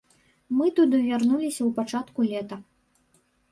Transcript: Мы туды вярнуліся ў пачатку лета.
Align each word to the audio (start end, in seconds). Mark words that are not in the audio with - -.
Мы 0.59 0.65
туды 0.79 1.01
вярнуліся 1.09 1.61
ў 1.67 1.71
пачатку 1.77 2.19
лета. 2.33 2.61